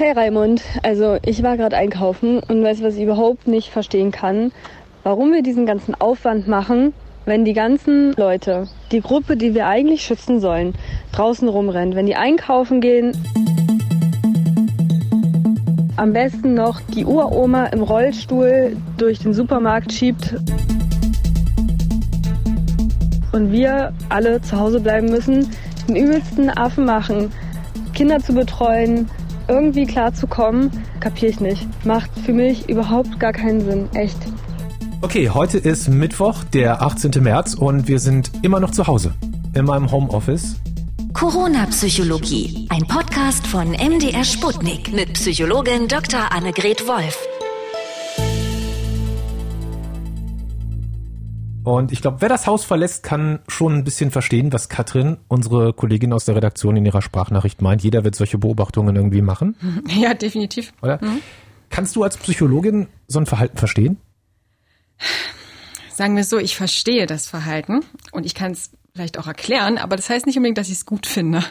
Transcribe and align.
Hey 0.00 0.12
Raimund, 0.12 0.62
also 0.82 1.18
ich 1.26 1.42
war 1.42 1.58
gerade 1.58 1.76
einkaufen 1.76 2.38
und 2.38 2.64
weiß, 2.64 2.82
was 2.82 2.94
ich 2.94 3.02
überhaupt 3.02 3.46
nicht 3.46 3.68
verstehen 3.68 4.12
kann, 4.12 4.50
warum 5.02 5.30
wir 5.30 5.42
diesen 5.42 5.66
ganzen 5.66 5.94
Aufwand 5.94 6.48
machen, 6.48 6.94
wenn 7.26 7.44
die 7.44 7.52
ganzen 7.52 8.14
Leute, 8.14 8.66
die 8.92 9.02
Gruppe, 9.02 9.36
die 9.36 9.54
wir 9.54 9.66
eigentlich 9.66 10.00
schützen 10.00 10.40
sollen, 10.40 10.72
draußen 11.12 11.46
rumrennt, 11.46 11.96
wenn 11.96 12.06
die 12.06 12.16
einkaufen 12.16 12.80
gehen. 12.80 13.12
Am 15.98 16.14
besten 16.14 16.54
noch 16.54 16.80
die 16.80 17.04
Uroma 17.04 17.66
im 17.66 17.82
Rollstuhl 17.82 18.78
durch 18.96 19.18
den 19.18 19.34
Supermarkt 19.34 19.92
schiebt 19.92 20.34
und 23.34 23.52
wir 23.52 23.92
alle 24.08 24.40
zu 24.40 24.58
Hause 24.58 24.80
bleiben 24.80 25.10
müssen, 25.10 25.50
den 25.86 25.96
übelsten 25.96 26.48
Affen 26.48 26.86
machen, 26.86 27.30
Kinder 27.92 28.18
zu 28.20 28.32
betreuen, 28.32 29.10
irgendwie 29.50 29.84
klarzukommen, 29.84 30.70
kapiere 31.00 31.32
ich 31.32 31.40
nicht. 31.40 31.66
Macht 31.84 32.10
für 32.24 32.32
mich 32.32 32.68
überhaupt 32.68 33.18
gar 33.18 33.32
keinen 33.32 33.60
Sinn. 33.60 33.88
Echt. 33.94 34.16
Okay, 35.02 35.30
heute 35.30 35.58
ist 35.58 35.88
Mittwoch, 35.88 36.44
der 36.44 36.82
18. 36.82 37.22
März 37.22 37.54
und 37.54 37.88
wir 37.88 37.98
sind 37.98 38.30
immer 38.42 38.60
noch 38.60 38.70
zu 38.70 38.86
Hause. 38.86 39.12
In 39.54 39.64
meinem 39.64 39.90
Homeoffice. 39.90 40.56
Corona-Psychologie. 41.12 42.68
Ein 42.70 42.86
Podcast 42.86 43.46
von 43.46 43.72
MDR 43.72 44.24
Sputnik 44.24 44.92
mit 44.92 45.14
Psychologin 45.14 45.88
Dr. 45.88 46.32
Annegret 46.32 46.86
Wolf. 46.86 47.29
Und 51.70 51.92
ich 51.92 52.02
glaube, 52.02 52.20
wer 52.20 52.28
das 52.28 52.48
Haus 52.48 52.64
verlässt, 52.64 53.04
kann 53.04 53.38
schon 53.46 53.72
ein 53.76 53.84
bisschen 53.84 54.10
verstehen, 54.10 54.52
was 54.52 54.68
Katrin, 54.68 55.18
unsere 55.28 55.72
Kollegin 55.72 56.12
aus 56.12 56.24
der 56.24 56.34
Redaktion, 56.34 56.76
in 56.76 56.84
ihrer 56.84 57.00
Sprachnachricht 57.00 57.62
meint. 57.62 57.84
Jeder 57.84 58.02
wird 58.02 58.16
solche 58.16 58.38
Beobachtungen 58.38 58.96
irgendwie 58.96 59.22
machen. 59.22 59.54
Ja, 59.86 60.14
definitiv. 60.14 60.72
Oder? 60.82 60.98
Mhm. 61.00 61.20
Kannst 61.68 61.94
du 61.94 62.02
als 62.02 62.16
Psychologin 62.16 62.88
so 63.06 63.20
ein 63.20 63.26
Verhalten 63.26 63.56
verstehen? 63.56 63.98
Sagen 65.92 66.16
wir 66.16 66.24
so, 66.24 66.38
ich 66.38 66.56
verstehe 66.56 67.06
das 67.06 67.28
Verhalten 67.28 67.84
und 68.10 68.26
ich 68.26 68.34
kann 68.34 68.50
es 68.50 68.70
vielleicht 68.92 69.18
auch 69.18 69.28
erklären, 69.28 69.78
aber 69.78 69.94
das 69.94 70.10
heißt 70.10 70.26
nicht 70.26 70.36
unbedingt, 70.36 70.58
dass 70.58 70.68
ich 70.68 70.74
es 70.74 70.86
gut 70.86 71.06
finde. 71.06 71.44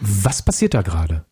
Was 0.00 0.42
passiert 0.42 0.74
da 0.74 0.82
gerade? 0.82 1.24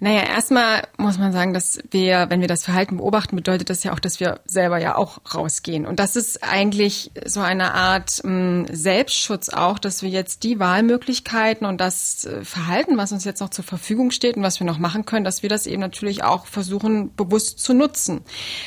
Naja, 0.00 0.24
erstmal 0.24 0.82
muss 0.98 1.18
man 1.18 1.32
sagen, 1.32 1.54
dass 1.54 1.78
wir, 1.90 2.26
wenn 2.28 2.40
wir 2.40 2.48
das 2.48 2.64
Verhalten 2.64 2.96
beobachten, 2.96 3.36
bedeutet 3.36 3.70
das 3.70 3.84
ja 3.84 3.92
auch, 3.92 4.00
dass 4.00 4.18
wir 4.18 4.40
selber 4.44 4.78
ja 4.78 4.96
auch 4.96 5.18
rausgehen. 5.32 5.86
Und 5.86 6.00
das 6.00 6.16
ist 6.16 6.42
eigentlich 6.42 7.12
so 7.24 7.40
eine 7.40 7.74
Art 7.74 8.20
mh, 8.24 8.30
hm, 8.30 8.66
Selbstschutz 8.70 9.50
auch, 9.50 9.78
dass 9.78 10.02
wir 10.02 10.10
jetzt 10.10 10.42
die 10.42 10.58
Wahlmöglichkeiten 10.58 11.64
und 11.64 11.80
das 11.80 12.24
äh, 12.24 12.44
Verhalten, 12.44 12.96
was 12.96 13.12
uns 13.12 13.24
jetzt 13.24 13.40
noch 13.40 13.50
zur 13.50 13.64
Verfügung 13.64 14.10
steht 14.10 14.36
und 14.36 14.42
was 14.42 14.58
wir 14.58 14.66
noch 14.66 14.78
machen 14.78 15.06
können, 15.06 15.24
dass 15.24 15.42
wir 15.42 15.48
das 15.48 15.66
eben 15.66 15.80
natürlich 15.80 16.24
auch 16.24 16.46
versuchen, 16.46 17.14
bewusst 17.14 17.60
zu 17.60 17.72
nutzen. 17.72 18.22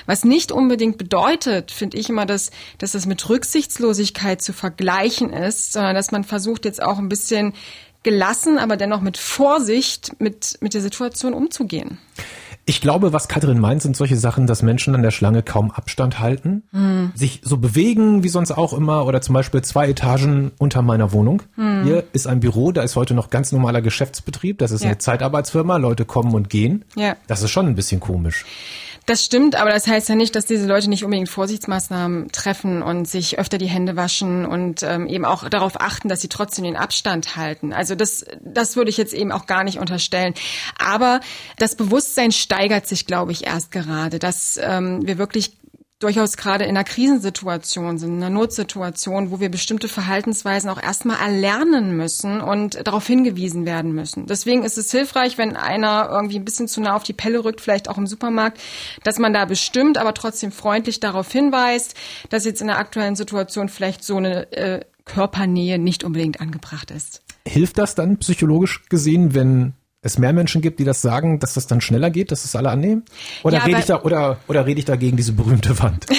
Was 0.05 0.23
nicht 0.23 0.53
unbedingt 0.53 0.97
bedeutet, 0.97 1.71
finde 1.71 1.97
ich 1.97 2.09
immer, 2.09 2.25
dass, 2.25 2.51
dass 2.77 2.93
das 2.93 3.05
mit 3.05 3.27
Rücksichtslosigkeit 3.27 4.41
zu 4.41 4.53
vergleichen 4.53 5.33
ist, 5.33 5.73
sondern 5.73 5.93
dass 5.93 6.11
man 6.11 6.23
versucht 6.23 6.63
jetzt 6.63 6.81
auch 6.81 6.97
ein 6.97 7.09
bisschen 7.09 7.53
gelassen, 8.07 8.57
aber 8.57 8.77
dennoch 8.77 9.01
mit 9.01 9.17
Vorsicht 9.17 10.15
mit, 10.19 10.59
mit 10.61 10.73
der 10.73 10.79
Situation 10.79 11.33
umzugehen. 11.33 11.97
Ich 12.65 12.79
glaube, 12.79 13.11
was 13.11 13.27
Katrin 13.27 13.59
meint, 13.59 13.81
sind 13.81 13.97
solche 13.97 14.15
Sachen, 14.15 14.47
dass 14.47 14.63
Menschen 14.63 14.95
an 14.95 15.01
der 15.01 15.11
Schlange 15.11 15.43
kaum 15.43 15.71
Abstand 15.71 16.21
halten, 16.21 16.63
hm. 16.71 17.11
sich 17.15 17.41
so 17.43 17.57
bewegen 17.57 18.23
wie 18.23 18.29
sonst 18.29 18.51
auch 18.51 18.71
immer 18.71 19.05
oder 19.05 19.19
zum 19.19 19.33
Beispiel 19.33 19.61
zwei 19.61 19.89
Etagen 19.89 20.51
unter 20.57 20.81
meiner 20.83 21.11
Wohnung. 21.11 21.43
Hm. 21.55 21.83
Hier 21.83 22.05
ist 22.13 22.27
ein 22.27 22.39
Büro, 22.39 22.71
da 22.71 22.81
ist 22.81 22.95
heute 22.95 23.13
noch 23.13 23.29
ganz 23.29 23.51
normaler 23.51 23.81
Geschäftsbetrieb, 23.81 24.57
das 24.57 24.71
ist 24.71 24.83
ja. 24.83 24.87
eine 24.91 24.99
Zeitarbeitsfirma, 24.99 25.75
Leute 25.75 26.05
kommen 26.05 26.33
und 26.33 26.49
gehen. 26.49 26.85
Ja. 26.95 27.17
Das 27.27 27.43
ist 27.43 27.51
schon 27.51 27.67
ein 27.67 27.75
bisschen 27.75 27.99
komisch. 27.99 28.45
Das 29.07 29.23
stimmt, 29.23 29.55
aber 29.55 29.69
das 29.69 29.87
heißt 29.87 30.09
ja 30.09 30.15
nicht, 30.15 30.35
dass 30.35 30.45
diese 30.45 30.67
Leute 30.67 30.89
nicht 30.89 31.05
unbedingt 31.05 31.29
Vorsichtsmaßnahmen 31.29 32.29
treffen 32.33 32.83
und 32.83 33.07
sich 33.07 33.39
öfter 33.39 33.57
die 33.57 33.67
Hände 33.67 33.95
waschen 33.95 34.45
und 34.45 34.83
ähm, 34.83 35.07
eben 35.07 35.23
auch 35.23 35.47
darauf 35.47 35.79
achten, 35.79 36.09
dass 36.09 36.19
sie 36.19 36.27
trotzdem 36.27 36.65
den 36.65 36.75
Abstand 36.75 37.37
halten. 37.37 37.71
Also 37.71 37.95
das, 37.95 38.25
das 38.41 38.75
würde 38.75 38.89
ich 38.89 38.97
jetzt 38.97 39.13
eben 39.13 39.31
auch 39.31 39.45
gar 39.45 39.63
nicht 39.63 39.79
unterstellen. 39.79 40.33
Aber 40.77 41.21
das 41.57 41.75
Bewusstsein 41.75 42.33
steigert 42.33 42.85
sich, 42.85 43.05
glaube 43.05 43.31
ich, 43.31 43.47
erst 43.47 43.71
gerade, 43.71 44.19
dass 44.19 44.59
ähm, 44.61 45.07
wir 45.07 45.17
wirklich 45.17 45.53
durchaus 45.99 46.37
gerade 46.37 46.65
in 46.65 46.71
einer 46.71 46.83
Krisensituation 46.83 47.97
sind, 47.97 48.17
in 48.17 48.23
einer 48.23 48.29
Notsituation, 48.29 49.31
wo 49.31 49.39
wir 49.39 49.49
bestimmte 49.49 49.87
Verhaltensweisen 49.87 50.69
auch 50.69 50.81
erstmal 50.81 51.19
erlernen 51.19 51.97
müssen 51.97 52.39
und 52.39 52.85
darauf 52.85 53.07
hingewiesen 53.07 53.65
werden 53.65 53.93
müssen. 53.93 54.27
Deswegen 54.27 54.63
ist 54.63 54.77
es 54.77 54.91
hilfreich, 54.91 55.37
wenn 55.37 55.55
einer 55.55 56.09
irgendwie 56.11 56.37
ein 56.37 56.45
bisschen 56.45 56.67
zu 56.67 56.81
nah 56.81 56.95
auf 56.95 57.03
die 57.03 57.13
Pelle 57.13 57.43
rückt, 57.43 57.61
vielleicht 57.61 57.89
auch 57.89 57.97
im 57.97 58.05
Supermarkt, 58.05 58.59
dass 59.03 59.17
man 59.17 59.33
da 59.33 59.45
bestimmt, 59.45 59.97
aber 59.97 60.13
trotzdem 60.13 60.51
freundlich 60.51 60.99
darauf 60.99 61.31
hinweist, 61.31 61.95
dass 62.29 62.45
jetzt 62.45 62.61
in 62.61 62.67
der 62.67 62.77
aktuellen 62.77 63.15
Situation 63.15 63.69
vielleicht 63.69 64.03
so 64.03 64.17
eine 64.17 64.51
äh, 64.51 64.85
Körpernähe 65.05 65.79
nicht 65.79 66.03
unbedingt 66.03 66.41
angebracht 66.41 66.91
ist. 66.91 67.21
Hilft 67.47 67.77
das 67.77 67.95
dann 67.95 68.17
psychologisch 68.17 68.85
gesehen, 68.89 69.33
wenn 69.33 69.73
es 70.01 70.17
mehr 70.17 70.33
Menschen 70.33 70.61
gibt, 70.61 70.79
die 70.79 70.83
das 70.83 71.01
sagen, 71.01 71.39
dass 71.39 71.53
das 71.53 71.67
dann 71.67 71.81
schneller 71.81 72.09
geht, 72.09 72.31
dass 72.31 72.43
das 72.43 72.55
alle 72.55 72.69
annehmen? 72.69 73.03
Oder 73.43 73.57
ja, 73.57 73.63
rede 73.63 73.79
ich 73.79 73.85
da 73.85 74.01
oder 74.01 74.39
oder 74.47 74.65
rede 74.65 74.79
ich 74.79 74.85
da 74.85 74.95
gegen 74.95 75.17
diese 75.17 75.33
berühmte 75.33 75.79
Wand? 75.79 76.05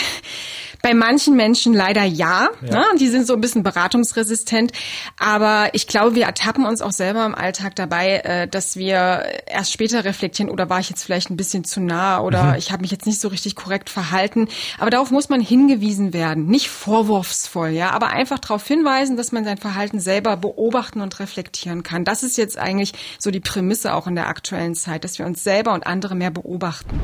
Bei 0.82 0.94
manchen 0.94 1.36
Menschen 1.36 1.74
leider 1.74 2.04
ja. 2.04 2.48
ja. 2.62 2.78
Ne? 2.78 2.84
Die 3.00 3.08
sind 3.08 3.26
so 3.26 3.34
ein 3.34 3.40
bisschen 3.40 3.62
beratungsresistent. 3.62 4.72
Aber 5.18 5.70
ich 5.72 5.86
glaube, 5.86 6.14
wir 6.14 6.24
ertappen 6.24 6.64
uns 6.64 6.82
auch 6.82 6.92
selber 6.92 7.24
im 7.26 7.34
Alltag 7.34 7.74
dabei, 7.76 8.18
äh, 8.18 8.48
dass 8.48 8.76
wir 8.76 9.24
erst 9.46 9.72
später 9.72 10.04
reflektieren, 10.04 10.50
oder 10.50 10.70
war 10.70 10.80
ich 10.80 10.90
jetzt 10.90 11.02
vielleicht 11.02 11.30
ein 11.30 11.36
bisschen 11.36 11.64
zu 11.64 11.80
nah 11.80 12.20
oder 12.20 12.44
mhm. 12.44 12.54
ich 12.56 12.72
habe 12.72 12.82
mich 12.82 12.90
jetzt 12.90 13.06
nicht 13.06 13.20
so 13.20 13.28
richtig 13.28 13.56
korrekt 13.56 13.90
verhalten. 13.90 14.48
Aber 14.78 14.90
darauf 14.90 15.10
muss 15.10 15.28
man 15.28 15.40
hingewiesen 15.40 16.12
werden. 16.12 16.46
Nicht 16.46 16.68
vorwurfsvoll, 16.68 17.70
ja, 17.70 17.90
aber 17.90 18.08
einfach 18.08 18.38
darauf 18.38 18.66
hinweisen, 18.66 19.16
dass 19.16 19.32
man 19.32 19.44
sein 19.44 19.58
Verhalten 19.58 20.00
selber 20.00 20.36
beobachten 20.36 21.00
und 21.00 21.18
reflektieren 21.20 21.82
kann. 21.82 22.04
Das 22.04 22.22
ist 22.22 22.36
jetzt 22.36 22.58
eigentlich 22.58 22.92
so 23.18 23.30
die 23.30 23.40
Prämisse 23.40 23.94
auch 23.94 24.06
in 24.06 24.14
der 24.14 24.28
aktuellen 24.28 24.74
Zeit, 24.74 25.04
dass 25.04 25.18
wir 25.18 25.26
uns 25.26 25.42
selber 25.42 25.72
und 25.72 25.86
andere 25.86 26.14
mehr 26.14 26.30
beobachten. 26.30 27.00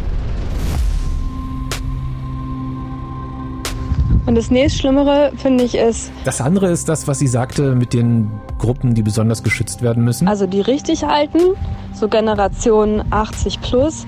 Und 4.27 4.37
das 4.37 4.51
nächst 4.51 4.79
Schlimmere, 4.79 5.33
finde 5.37 5.65
ich, 5.65 5.75
ist. 5.75 6.11
Das 6.25 6.41
andere 6.41 6.71
ist 6.71 6.89
das, 6.89 7.07
was 7.07 7.19
sie 7.19 7.27
sagte 7.27 7.75
mit 7.75 7.93
den 7.93 8.31
Gruppen, 8.59 8.95
die 8.95 9.03
besonders 9.03 9.43
geschützt 9.43 9.83
werden 9.83 10.03
müssen. 10.03 10.27
Also 10.29 10.47
die 10.47 10.63
richtig 10.63 11.07
alten, 11.07 11.41
so 11.93 12.09
Generation 12.09 13.05
80 13.11 13.61
plus, 13.61 14.07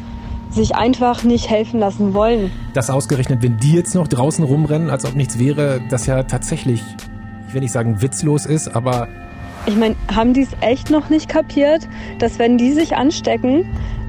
sich 0.50 0.74
einfach 0.74 1.22
nicht 1.22 1.50
helfen 1.50 1.80
lassen 1.80 2.14
wollen. 2.14 2.50
Das 2.72 2.88
ausgerechnet, 2.88 3.42
wenn 3.42 3.58
die 3.58 3.72
jetzt 3.72 3.94
noch 3.94 4.08
draußen 4.08 4.42
rumrennen, 4.42 4.88
als 4.88 5.04
ob 5.04 5.14
nichts 5.14 5.38
wäre, 5.38 5.82
das 5.90 6.06
ja 6.06 6.22
tatsächlich, 6.22 6.82
ich 7.48 7.54
will 7.54 7.60
nicht 7.60 7.72
sagen 7.72 8.00
witzlos 8.00 8.46
ist, 8.46 8.74
aber. 8.74 9.08
Ich 9.66 9.76
meine, 9.76 9.96
haben 10.14 10.32
die 10.32 10.42
es 10.42 10.50
echt 10.60 10.90
noch 10.90 11.10
nicht 11.10 11.28
kapiert, 11.28 11.88
dass 12.20 12.38
wenn 12.38 12.56
die 12.56 12.72
sich 12.72 12.96
anstecken, 12.96 13.66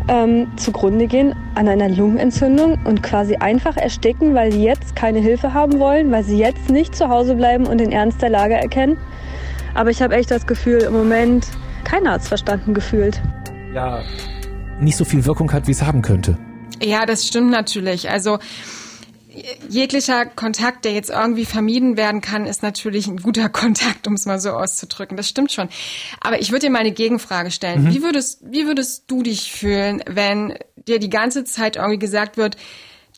ähm, 0.07 0.47
zugrunde 0.57 1.07
gehen 1.07 1.35
an 1.55 1.67
einer 1.67 1.89
Lungenentzündung 1.89 2.77
und 2.85 3.03
quasi 3.03 3.35
einfach 3.35 3.77
ersticken, 3.77 4.33
weil 4.33 4.51
sie 4.51 4.63
jetzt 4.63 4.95
keine 4.95 5.19
Hilfe 5.19 5.53
haben 5.53 5.79
wollen, 5.79 6.11
weil 6.11 6.23
sie 6.23 6.37
jetzt 6.37 6.69
nicht 6.69 6.95
zu 6.95 7.09
Hause 7.09 7.35
bleiben 7.35 7.67
und 7.67 7.79
den 7.79 7.91
Ernst 7.91 8.21
der 8.21 8.29
Lage 8.29 8.55
erkennen. 8.55 8.97
Aber 9.73 9.89
ich 9.89 10.01
habe 10.01 10.15
echt 10.15 10.31
das 10.31 10.47
Gefühl, 10.47 10.81
im 10.81 10.93
Moment 10.93 11.47
keiner 11.83 12.11
hat 12.11 12.21
es 12.21 12.27
verstanden 12.27 12.73
gefühlt. 12.73 13.21
Ja, 13.73 14.01
nicht 14.79 14.97
so 14.97 15.05
viel 15.05 15.25
Wirkung 15.25 15.51
hat, 15.51 15.67
wie 15.67 15.71
es 15.71 15.83
haben 15.83 16.01
könnte. 16.01 16.37
Ja, 16.81 17.05
das 17.05 17.27
stimmt 17.27 17.51
natürlich. 17.51 18.09
Also 18.09 18.39
jeglicher 19.69 20.25
Kontakt, 20.25 20.85
der 20.85 20.93
jetzt 20.93 21.09
irgendwie 21.09 21.45
vermieden 21.45 21.97
werden 21.97 22.21
kann, 22.21 22.45
ist 22.45 22.63
natürlich 22.63 23.07
ein 23.07 23.17
guter 23.17 23.49
Kontakt, 23.49 24.07
um 24.07 24.13
es 24.13 24.25
mal 24.25 24.39
so 24.39 24.51
auszudrücken. 24.51 25.17
Das 25.17 25.27
stimmt 25.27 25.51
schon. 25.51 25.69
Aber 26.21 26.39
ich 26.39 26.51
würde 26.51 26.67
dir 26.67 26.71
mal 26.71 26.79
eine 26.79 26.91
Gegenfrage 26.91 27.51
stellen. 27.51 27.85
Mhm. 27.85 27.93
Wie 27.93 28.03
würdest, 28.03 28.39
wie 28.43 28.65
würdest 28.65 29.05
du 29.07 29.23
dich 29.23 29.51
fühlen, 29.51 30.03
wenn 30.07 30.57
dir 30.87 30.99
die 30.99 31.09
ganze 31.09 31.43
Zeit 31.43 31.75
irgendwie 31.75 31.99
gesagt 31.99 32.37
wird, 32.37 32.57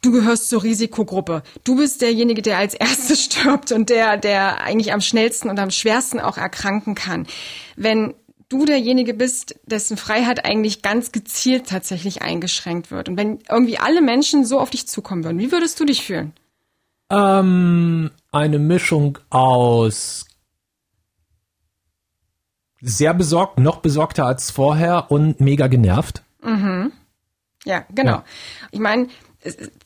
du 0.01 0.11
gehörst 0.11 0.49
zur 0.49 0.63
Risikogruppe. 0.63 1.43
Du 1.63 1.75
bist 1.75 2.01
derjenige, 2.01 2.41
der 2.41 2.57
als 2.57 2.73
erstes 2.73 3.23
stirbt 3.25 3.71
und 3.71 3.89
der, 3.89 4.17
der 4.17 4.61
eigentlich 4.61 4.93
am 4.93 5.01
schnellsten 5.01 5.49
und 5.49 5.59
am 5.59 5.71
schwersten 5.71 6.19
auch 6.19 6.37
erkranken 6.37 6.95
kann. 6.95 7.27
Wenn 7.75 8.13
du 8.49 8.65
derjenige 8.65 9.13
bist, 9.13 9.59
dessen 9.65 9.95
Freiheit 9.95 10.45
eigentlich 10.45 10.81
ganz 10.81 11.11
gezielt 11.11 11.67
tatsächlich 11.67 12.21
eingeschränkt 12.21 12.91
wird. 12.91 13.07
Und 13.07 13.17
wenn 13.17 13.39
irgendwie 13.49 13.77
alle 13.77 14.01
Menschen 14.01 14.43
so 14.43 14.59
auf 14.59 14.71
dich 14.71 14.87
zukommen 14.87 15.23
würden, 15.23 15.39
wie 15.39 15.51
würdest 15.51 15.79
du 15.79 15.85
dich 15.85 16.03
fühlen? 16.03 16.33
Ähm, 17.11 18.11
eine 18.31 18.59
Mischung 18.59 19.19
aus 19.29 20.25
sehr 22.81 23.13
besorgt, 23.13 23.59
noch 23.59 23.77
besorgter 23.77 24.25
als 24.25 24.51
vorher 24.51 25.11
und 25.11 25.39
mega 25.39 25.67
genervt. 25.67 26.23
Mhm. 26.41 26.91
Ja, 27.65 27.85
genau. 27.93 28.11
Ja. 28.11 28.23
Ich 28.71 28.79
meine, 28.79 29.07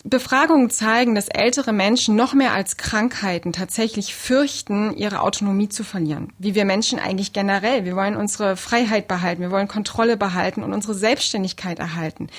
Befragungen 0.04 0.72
zeigen, 0.72 1.14
dass 1.14 1.28
ältere 1.28 1.74
Menschen 1.74 2.16
noch 2.16 2.34
mehr 2.34 2.54
als 2.54 2.76
Krankheiten 2.76 3.54
tatsächlich 3.54 4.16
fürchten, 4.16 4.98
ihre 4.98 5.22
Autonomie 5.22 5.70
zu 5.70 5.84
verlieren. 5.84 6.34
Wie 6.40 6.56
wir 6.56 6.66
Menschen 6.66 6.98
eigentlich 6.98 7.34
generell. 7.34 7.86
Wir 7.86 7.96
wollen 7.96 8.16
unsere 8.16 8.58
Freiheit 8.58 9.08
behalten, 9.08 9.42
wir 9.42 9.52
wollen 9.52 9.68
Kontrolle 9.68 10.18
behalten 10.18 10.64
und 10.64 10.74
unsere 10.74 10.96
Selbstständigkeit 10.96 11.78
erhalten. 11.78 12.30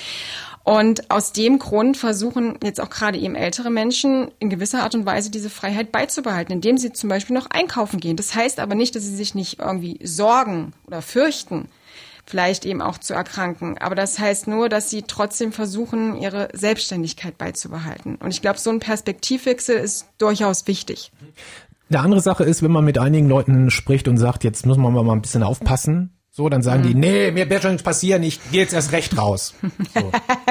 Und 0.64 1.11
aus 1.11 1.32
dem 1.32 1.58
Grund 1.58 1.96
versuchen 1.96 2.58
jetzt 2.64 2.81
auch 2.81 2.90
gerade 2.90 3.19
eben 3.19 3.37
ältere 3.37 3.70
Menschen 3.70 4.31
in 4.38 4.50
gewisser 4.50 4.82
Art 4.82 4.94
und 4.94 5.06
Weise 5.06 5.31
diese 5.31 5.50
Freiheit 5.50 5.93
beizubehalten, 5.93 6.52
indem 6.52 6.78
sie 6.78 6.93
zum 6.93 7.11
Beispiel 7.11 7.34
noch 7.34 7.50
einkaufen 7.50 8.00
gehen. 8.00 8.16
Das 8.16 8.34
heißt 8.34 8.58
aber 8.58 8.75
nicht, 8.75 8.96
dass 8.96 9.05
sie 9.05 9.14
sich 9.14 9.34
nicht 9.34 9.61
irgendwie 9.61 10.00
sorgen 10.02 10.72
oder 10.87 11.02
fürchten, 11.02 11.69
vielleicht 12.26 12.65
eben 12.65 12.81
auch 12.81 12.99
zu 12.99 13.15
erkranken. 13.15 13.79
Aber 13.79 13.94
das 13.94 14.19
heißt 14.19 14.47
nur, 14.47 14.69
dass 14.69 14.91
sie 14.91 15.03
trotzdem 15.03 15.53
versuchen, 15.53 16.21
ihre 16.21 16.49
Selbstständigkeit 16.53 17.38
beizubehalten. 17.38 18.17
Und 18.17 18.31
ich 18.31 18.43
glaube, 18.43 18.59
so 18.59 18.71
ein 18.71 18.81
Perspektivwechsel 18.81 19.76
ist 19.76 20.06
durchaus 20.19 20.67
wichtig. 20.67 21.12
Eine 21.91 22.00
andere 22.00 22.21
Sache 22.21 22.44
ist, 22.44 22.62
wenn 22.62 22.73
man 22.73 22.85
mit 22.85 22.99
einigen 22.99 23.29
Leuten 23.29 23.71
spricht 23.71 24.09
und 24.09 24.17
sagt, 24.17 24.43
jetzt 24.44 24.67
müssen 24.67 24.81
wir 24.81 24.91
mal 24.91 25.12
ein 25.12 25.23
bisschen 25.23 25.43
aufpassen, 25.43 26.15
so, 26.37 26.49
dann 26.49 26.62
sagen 26.62 26.82
mhm. 26.82 26.87
die, 26.88 26.94
nee, 26.97 27.31
mir 27.31 27.49
wird 27.49 27.62
schon 27.62 27.71
nichts 27.71 27.85
passieren, 27.85 28.25
ich 28.25 28.41
gehe 28.50 28.62
jetzt 28.62 28.75
erst 28.75 28.91
recht 28.91 29.17
raus. 29.17 29.55
So. 29.94 30.11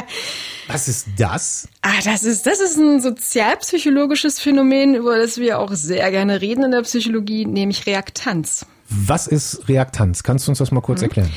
Was 0.68 0.88
ist 0.88 1.08
das? 1.18 1.68
Ah, 1.82 2.00
das 2.06 2.24
ist, 2.24 2.48
das 2.48 2.62
ist 2.62 2.78
ein 2.78 3.02
sozialpsychologisches 3.02 4.40
Phänomen, 4.40 4.96
über 4.96 5.18
das 5.18 5.38
wir 5.40 5.60
auch 5.60 5.74
sehr 5.74 6.10
gerne 6.10 6.40
reden 6.40 6.64
in 6.64 6.72
der 6.72 6.84
Psychologie, 6.84 7.46
nämlich 7.46 7.86
Reaktanz. 7.86 8.66
Was 8.90 9.28
ist 9.28 9.68
Reaktanz? 9.68 10.24
Kannst 10.24 10.48
du 10.48 10.52
uns 10.52 10.60
das 10.60 10.72
mal 10.72 10.82
kurz 10.82 11.02
mhm. 11.02 11.06
erklären? 11.06 11.32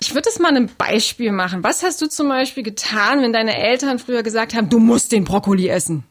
Ich 0.00 0.14
würde 0.14 0.28
es 0.28 0.38
mal 0.40 0.54
ein 0.56 0.68
Beispiel 0.78 1.30
machen. 1.30 1.62
Was 1.62 1.82
hast 1.82 2.02
du 2.02 2.08
zum 2.08 2.28
Beispiel 2.28 2.64
getan, 2.64 3.22
wenn 3.22 3.32
deine 3.32 3.56
Eltern 3.56 3.98
früher 3.98 4.22
gesagt 4.22 4.54
haben, 4.54 4.68
du 4.68 4.80
musst 4.80 5.12
den 5.12 5.24
Brokkoli 5.24 5.68
essen? 5.68 6.04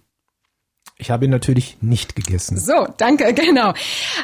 Ich 1.01 1.09
habe 1.09 1.25
ihn 1.25 1.31
natürlich 1.31 1.77
nicht 1.81 2.15
gegessen. 2.15 2.57
So, 2.57 2.87
danke, 2.97 3.33
genau. 3.33 3.73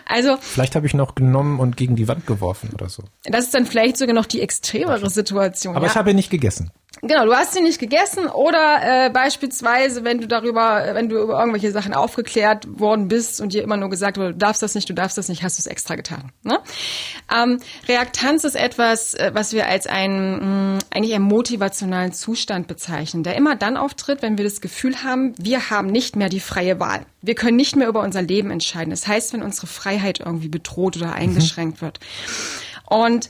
Also 0.05 0.37
vielleicht 0.39 0.75
habe 0.75 0.85
ich 0.85 0.93
noch 0.93 1.15
genommen 1.15 1.59
und 1.59 1.75
gegen 1.75 1.95
die 1.95 2.07
Wand 2.07 2.27
geworfen 2.27 2.69
oder 2.73 2.87
so. 2.87 3.03
Das 3.23 3.45
ist 3.45 3.53
dann 3.53 3.65
vielleicht 3.65 3.97
sogar 3.97 4.13
noch 4.13 4.27
die 4.27 4.41
extremere 4.41 5.09
Situation. 5.09 5.75
Aber 5.75 5.87
ja? 5.87 5.91
ich 5.91 5.97
habe 5.97 6.11
ihn 6.11 6.15
nicht 6.15 6.29
gegessen. 6.29 6.71
Genau, 7.01 7.25
du 7.25 7.33
hast 7.33 7.53
sie 7.53 7.61
nicht 7.61 7.79
gegessen 7.79 8.27
oder 8.27 9.05
äh, 9.05 9.09
beispielsweise, 9.09 10.03
wenn 10.03 10.19
du 10.19 10.27
darüber, 10.27 10.83
wenn 10.93 11.09
du 11.09 11.19
über 11.19 11.39
irgendwelche 11.39 11.71
Sachen 11.71 11.93
aufgeklärt 11.93 12.67
worden 12.79 13.07
bist 13.07 13.39
und 13.39 13.53
dir 13.53 13.63
immer 13.63 13.77
nur 13.77 13.89
gesagt 13.89 14.17
wurde, 14.17 14.31
du 14.31 14.37
darfst 14.37 14.63
das 14.63 14.73
nicht, 14.73 14.89
du 14.89 14.93
darfst 14.93 15.17
das 15.17 15.29
nicht, 15.29 15.43
hast 15.43 15.57
du 15.57 15.61
es 15.61 15.67
extra 15.67 15.95
getan. 15.95 16.31
Ne? 16.43 16.59
Ähm, 17.33 17.59
Reaktanz 17.87 18.43
ist 18.43 18.55
etwas, 18.55 19.13
äh, 19.13 19.31
was 19.33 19.53
wir 19.53 19.67
als 19.67 19.85
einen 19.87 20.75
mh, 20.75 20.79
eigentlich 20.89 21.13
einen 21.13 21.25
motivationalen 21.25 22.13
Zustand 22.13 22.67
bezeichnen, 22.67 23.23
der 23.23 23.35
immer 23.35 23.55
dann 23.55 23.77
auftritt, 23.77 24.21
wenn 24.21 24.37
wir 24.37 24.45
das 24.45 24.61
Gefühl 24.61 25.03
haben, 25.03 25.33
wir 25.37 25.69
haben 25.69 25.87
nicht 25.87 26.15
mehr 26.15 26.29
die 26.29 26.39
freie 26.39 26.79
Wahl. 26.79 27.05
Wir 27.21 27.35
können 27.35 27.57
nicht 27.57 27.75
mehr 27.75 27.87
über 27.87 28.01
unser 28.01 28.21
Leben 28.21 28.51
entscheiden. 28.51 28.89
Das 28.89 29.07
heißt, 29.07 29.33
wenn 29.33 29.43
unsere 29.43 29.67
Freiheit 29.67 30.19
irgendwie 30.19 30.49
bedroht 30.49 30.97
oder 30.97 31.13
eingeschränkt 31.13 31.81
mhm. 31.81 31.85
wird. 31.85 31.99
Und 32.89 33.29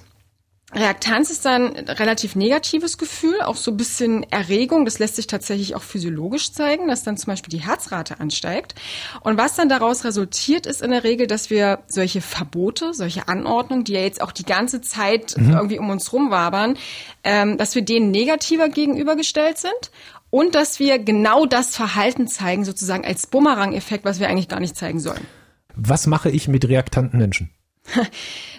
Reaktanz 0.73 1.29
ist 1.29 1.45
dann 1.45 1.77
ein 1.77 1.87
relativ 1.87 2.35
negatives 2.35 2.97
Gefühl, 2.97 3.41
auch 3.41 3.55
so 3.55 3.71
ein 3.71 3.77
bisschen 3.77 4.23
Erregung. 4.31 4.83
Das 4.83 4.99
lässt 4.99 5.15
sich 5.15 5.25
tatsächlich 5.25 5.75
auch 5.75 5.81
physiologisch 5.81 6.51
zeigen, 6.51 6.89
dass 6.89 7.03
dann 7.03 7.15
zum 7.15 7.31
Beispiel 7.31 7.57
die 7.57 7.65
Herzrate 7.65 8.19
ansteigt. 8.19 8.75
Und 9.21 9.37
was 9.37 9.55
dann 9.55 9.69
daraus 9.69 10.03
resultiert, 10.03 10.65
ist 10.65 10.81
in 10.81 10.91
der 10.91 11.05
Regel, 11.05 11.25
dass 11.25 11.49
wir 11.49 11.79
solche 11.87 12.19
Verbote, 12.19 12.93
solche 12.93 13.29
Anordnungen, 13.29 13.85
die 13.85 13.93
ja 13.93 14.01
jetzt 14.01 14.21
auch 14.21 14.33
die 14.33 14.43
ganze 14.43 14.81
Zeit 14.81 15.37
mhm. 15.37 15.53
irgendwie 15.53 15.79
um 15.79 15.89
uns 15.89 16.11
rumwabern, 16.11 16.77
ähm, 17.23 17.57
dass 17.57 17.73
wir 17.73 17.81
denen 17.81 18.11
negativer 18.11 18.67
gegenübergestellt 18.67 19.57
sind 19.57 19.91
und 20.31 20.53
dass 20.53 20.79
wir 20.79 20.99
genau 20.99 21.45
das 21.45 21.77
Verhalten 21.77 22.27
zeigen, 22.27 22.65
sozusagen 22.65 23.05
als 23.05 23.25
Bumerang-Effekt, 23.27 24.03
was 24.03 24.19
wir 24.19 24.27
eigentlich 24.27 24.49
gar 24.49 24.59
nicht 24.59 24.75
zeigen 24.75 24.99
sollen. 24.99 25.25
Was 25.77 26.07
mache 26.07 26.29
ich 26.29 26.49
mit 26.49 26.67
reaktanten 26.67 27.19
Menschen? 27.19 27.51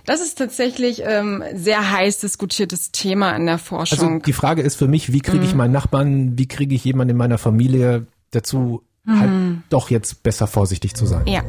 Das 0.06 0.22
ist 0.22 0.38
tatsächlich 0.38 1.02
ähm, 1.04 1.44
sehr 1.52 1.90
heiß 1.90 2.20
diskutiertes 2.20 2.92
Thema 2.92 3.36
in 3.36 3.44
der 3.44 3.58
Forschung. 3.58 3.98
Also 3.98 4.18
die 4.24 4.32
Frage 4.32 4.62
ist 4.62 4.76
für 4.76 4.88
mich, 4.88 5.12
wie 5.12 5.20
kriege 5.20 5.44
ich 5.44 5.52
mhm. 5.52 5.58
meinen 5.58 5.72
Nachbarn, 5.72 6.38
wie 6.38 6.48
kriege 6.48 6.74
ich 6.74 6.82
jemanden 6.84 7.10
in 7.10 7.16
meiner 7.18 7.36
Familie 7.36 8.06
dazu, 8.30 8.82
mhm. 9.04 9.20
halt 9.20 9.30
doch 9.68 9.90
jetzt 9.90 10.22
besser 10.22 10.46
vorsichtig 10.46 10.94
zu 10.94 11.04
sein? 11.04 11.26
Ja. 11.26 11.42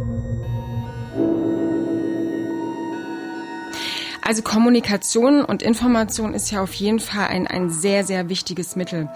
Also 4.21 4.41
Kommunikation 4.41 5.45
und 5.45 5.63
Information 5.63 6.33
ist 6.33 6.51
ja 6.51 6.61
auf 6.61 6.73
jeden 6.73 6.99
Fall 6.99 7.29
ein, 7.29 7.47
ein 7.47 7.69
sehr, 7.69 8.03
sehr 8.03 8.27
wichtiges 8.27 8.75
Mittel. 8.75 9.09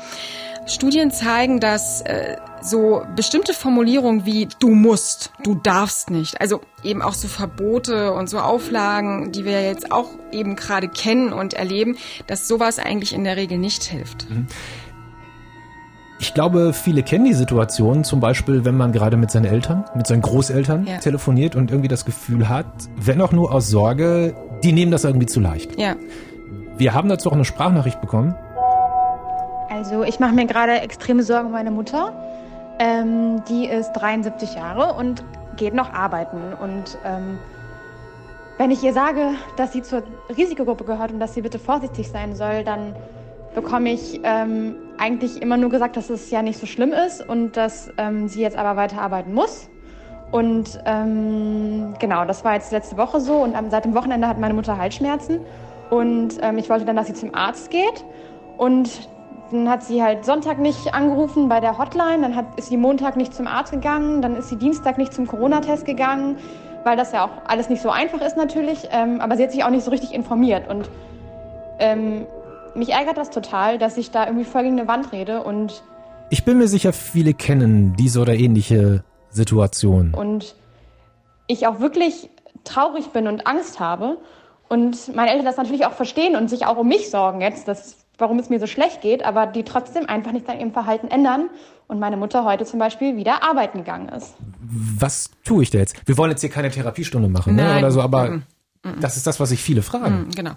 Studien 0.65 1.12
zeigen, 1.12 1.60
dass 1.60 2.01
äh, 2.01 2.38
so 2.62 3.04
bestimmte 3.15 3.54
Formulierungen 3.54 4.25
wie 4.25 4.48
du 4.60 4.69
musst, 4.69 5.31
du 5.44 5.56
darfst 5.56 6.10
nicht, 6.10 6.39
also 6.39 6.62
eben 6.83 7.01
auch 7.01 7.13
so 7.13 7.27
Verbote 7.27 8.13
und 8.13 8.30
so 8.30 8.39
Auflagen, 8.39 9.31
die 9.31 9.45
wir 9.45 9.63
jetzt 9.63 9.92
auch 9.92 10.10
eben 10.31 10.56
gerade 10.56 10.88
kennen 10.88 11.33
und 11.33 11.54
erleben, 11.54 11.98
dass 12.27 12.48
sowas 12.48 12.80
eigentlich 12.80 13.13
in 13.13 13.24
der 13.24 13.36
Regel 13.38 13.57
nicht 13.57 13.83
hilft. 13.83 14.30
Mhm. 14.30 14.48
Ich 16.19 16.33
glaube, 16.33 16.71
viele 16.71 17.04
kennen 17.04 17.25
die 17.25 17.33
Situation, 17.33 18.06
zum 18.06 18.21
Beispiel, 18.21 18.63
wenn 18.63 18.77
man 18.77 18.94
gerade 18.94 19.18
mit 19.18 19.30
seinen 19.30 19.44
Eltern, 19.44 19.83
mit 19.94 20.07
seinen 20.07 20.21
Großeltern 20.21 20.88
ja. 20.88 20.98
telefoniert 21.00 21.57
und 21.57 21.69
irgendwie 21.69 21.89
das 21.89 22.06
Gefühl 22.06 22.48
hat, 22.48 22.65
wenn 22.95 23.21
auch 23.21 23.33
nur 23.33 23.51
aus 23.51 23.68
Sorge, 23.68 24.33
die 24.63 24.71
nehmen 24.71 24.92
das 24.92 25.04
irgendwie 25.04 25.25
zu 25.25 25.42
leicht. 25.42 25.77
Ja. 25.77 25.98
Wir 26.77 26.94
haben 26.94 27.10
dazu 27.10 27.30
auch 27.30 27.33
eine 27.33 27.44
Sprachnachricht 27.44 28.00
bekommen. 28.00 28.36
Also 29.74 30.04
ich 30.04 30.20
mache 30.20 30.34
mir 30.34 30.46
gerade 30.46 30.81
extreme 30.81 31.24
Sorgen 31.24 31.48
um 31.48 31.52
meine 31.52 31.72
Mutter. 31.72 32.14
Ähm, 32.78 33.44
die 33.50 33.66
ist 33.66 33.92
73 33.94 34.54
Jahre 34.54 34.94
und 34.94 35.24
geht 35.58 35.74
noch 35.74 35.92
arbeiten. 35.92 36.54
Und 36.62 37.00
ähm, 37.04 37.40
wenn 38.60 38.70
ich 38.70 38.84
ihr 38.84 38.94
sage, 38.94 39.31
dass 39.58 39.74
sie 39.74 39.81
zur 39.81 40.04
Risikogruppe 40.38 40.84
gehört 40.84 41.12
und 41.12 41.20
dass 41.20 41.34
sie 41.34 41.42
bitte 41.42 41.58
vorsichtig 41.58 42.08
sein 42.12 42.36
soll, 42.36 42.64
dann 42.64 42.96
bekomme 43.56 43.92
ich 43.92 44.22
ähm, 44.24 44.75
eigentlich 45.00 45.42
immer 45.42 45.58
nur 45.58 45.72
gesagt, 45.72 45.98
dass 45.98 46.12
es 46.12 46.30
ja 46.30 46.44
nicht 46.44 46.60
so 46.60 46.68
schlimm 46.68 46.94
ist 46.94 47.28
und 47.28 47.58
dass 47.58 47.92
ähm, 47.98 48.28
sie 48.28 48.42
jetzt 48.42 48.58
aber 48.58 48.75
weiter 48.75 49.02
arbeiten 49.02 49.34
muss. 49.34 49.70
Und 50.31 50.80
ähm, 50.86 51.96
genau, 51.98 52.25
das 52.25 52.46
war 52.46 52.54
jetzt 52.54 52.72
letzte 52.72 52.98
Woche 52.98 53.20
so 53.20 53.38
und 53.38 53.56
seit 53.72 53.86
dem 53.86 53.96
Wochenende 53.96 54.28
hat 54.28 54.40
meine 54.40 54.54
Mutter 54.54 54.78
Halsschmerzen 54.78 55.40
und 55.90 56.38
ähm, 56.42 56.60
ich 56.60 56.70
wollte 56.70 56.86
dann, 56.86 56.96
dass 56.96 57.08
sie 57.08 57.14
zum 57.14 57.34
Arzt 57.34 57.72
geht 57.72 58.04
und 58.58 59.10
dann 59.54 59.70
hat 59.70 59.84
sie 59.84 60.04
halt 60.04 60.26
Sonntag 60.26 60.60
nicht 60.60 60.94
angerufen 60.94 61.48
bei 61.48 61.60
der 61.60 61.78
Hotline, 61.78 62.22
dann 62.22 62.36
hat, 62.36 62.46
ist 62.58 62.70
sie 62.70 62.78
Montag 62.78 63.16
nicht 63.16 63.34
zum 63.34 63.48
Arzt 63.48 63.72
gegangen, 63.72 64.22
dann 64.22 64.36
ist 64.36 64.50
sie 64.50 64.58
Dienstag 64.58 64.98
nicht 64.98 65.14
zum 65.14 65.28
Corona-Test 65.28 65.86
gegangen, 65.86 66.38
weil 66.84 66.98
das 66.98 67.12
ja 67.12 67.26
auch 67.26 67.48
alles 67.48 67.70
nicht 67.70 67.82
so 67.82 67.90
einfach 67.90 68.22
ist 68.22 68.36
natürlich. 68.36 68.90
Ähm, 68.92 69.22
aber 69.22 69.38
sie 69.38 69.44
hat 69.44 69.52
sich 69.52 69.64
auch 69.64 69.70
nicht 69.70 69.84
so 69.84 69.92
richtig 69.92 70.14
informiert. 70.14 70.70
Und 70.70 70.90
ähm, 71.80 72.26
mich 72.76 72.90
ärgert 72.90 73.18
das 73.18 73.30
total, 73.30 73.78
dass 73.78 73.98
ich 73.98 74.12
da 74.12 74.26
irgendwie 74.26 74.46
voll 74.46 74.64
gegen 74.64 74.80
eine 74.80 74.88
Wand 74.88 75.12
rede 75.12 75.44
und 75.44 75.84
ich 76.30 76.46
bin 76.46 76.58
mir 76.58 76.68
sicher, 76.68 76.94
viele 76.94 77.36
kennen 77.36 77.96
diese 77.96 78.20
oder 78.20 78.34
ähnliche 78.34 79.04
Situation. 79.30 80.16
Und 80.16 80.56
ich 81.46 81.68
auch 81.68 81.80
wirklich 81.80 82.30
traurig 82.63 83.10
bin 83.10 83.27
und 83.27 83.46
Angst 83.46 83.80
habe. 83.80 84.18
Und 84.68 85.16
meine 85.16 85.30
Eltern 85.30 85.46
das 85.46 85.58
natürlich 85.58 85.86
auch 85.86 85.92
verstehen 85.92 86.36
und 86.36 86.50
sich 86.50 86.66
auch 86.66 86.77
um 86.77 86.88
mich 86.88 87.12
sorgen 87.12 87.42
jetzt, 87.42 87.68
dass 87.68 88.02
warum 88.17 88.39
es 88.39 88.50
mir 88.50 88.60
so 88.60 88.67
schlecht 88.67 89.01
geht, 89.01 89.24
aber 89.24 89.48
die 89.48 89.63
trotzdem 89.63 90.08
einfach 90.08 90.32
nicht 90.32 90.48
an 90.50 90.60
ihrem 90.60 90.72
Verhalten 90.72 91.08
ändern 91.08 91.50
und 91.88 92.00
meine 92.00 92.17
Mutter 92.17 92.46
heute 92.46 92.65
zum 92.65 92.79
Beispiel 92.79 93.17
wieder 93.17 93.43
arbeiten 93.43 93.79
gegangen 93.79 94.10
ist. 94.10 94.36
Was 94.62 95.32
tue 95.43 95.63
ich 95.63 95.70
da 95.70 95.79
jetzt? 95.79 95.96
Wir 96.05 96.17
wollen 96.17 96.32
jetzt 96.32 96.41
hier 96.41 96.50
keine 96.50 96.70
Therapiestunde 96.70 97.27
machen 97.27 97.55
ne, 97.55 97.77
oder 97.77 97.91
so, 97.91 98.01
aber 98.01 98.29
mm 98.29 98.43
-mm. 98.84 99.00
das 99.00 99.17
ist 99.17 99.27
das, 99.27 99.39
was 99.39 99.50
sich 99.50 99.62
viele 99.62 99.82
fragen. 99.82 100.27
Mm, 100.27 100.32
genau. 100.32 100.53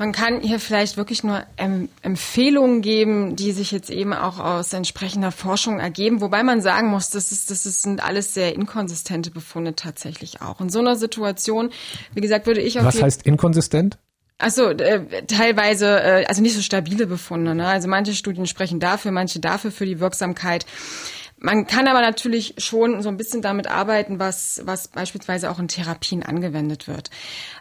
Man 0.00 0.12
kann 0.12 0.40
hier 0.40 0.58
vielleicht 0.60 0.96
wirklich 0.96 1.24
nur 1.24 1.42
ähm, 1.58 1.90
Empfehlungen 2.00 2.80
geben, 2.80 3.36
die 3.36 3.52
sich 3.52 3.70
jetzt 3.70 3.90
eben 3.90 4.14
auch 4.14 4.38
aus 4.38 4.72
entsprechender 4.72 5.30
Forschung 5.30 5.78
ergeben, 5.78 6.22
wobei 6.22 6.42
man 6.42 6.62
sagen 6.62 6.88
muss, 6.88 7.10
das 7.10 7.32
ist, 7.32 7.50
das 7.50 7.66
ist, 7.66 7.82
sind 7.82 8.02
alles 8.02 8.32
sehr 8.32 8.54
inkonsistente 8.54 9.30
Befunde 9.30 9.74
tatsächlich 9.74 10.40
auch. 10.40 10.62
In 10.62 10.70
so 10.70 10.78
einer 10.78 10.96
Situation, 10.96 11.68
wie 12.14 12.22
gesagt, 12.22 12.46
würde 12.46 12.62
ich 12.62 12.78
auf 12.78 12.86
Was 12.86 13.02
heißt 13.02 13.26
inkonsistent? 13.26 13.98
Also 14.40 14.70
äh, 14.70 15.26
teilweise, 15.26 16.00
äh, 16.00 16.24
also 16.26 16.40
nicht 16.40 16.54
so 16.54 16.62
stabile 16.62 17.06
Befunde. 17.06 17.54
Ne? 17.54 17.66
Also 17.66 17.88
manche 17.88 18.14
Studien 18.14 18.46
sprechen 18.46 18.80
dafür, 18.80 19.10
manche 19.10 19.38
dafür 19.38 19.70
für 19.70 19.86
die 19.86 20.00
Wirksamkeit. 20.00 20.64
Man 21.38 21.66
kann 21.66 21.88
aber 21.88 22.00
natürlich 22.00 22.54
schon 22.58 23.02
so 23.02 23.08
ein 23.08 23.16
bisschen 23.16 23.42
damit 23.42 23.66
arbeiten, 23.66 24.18
was, 24.18 24.60
was 24.64 24.88
beispielsweise 24.88 25.50
auch 25.50 25.58
in 25.58 25.68
Therapien 25.68 26.22
angewendet 26.22 26.88
wird. 26.88 27.10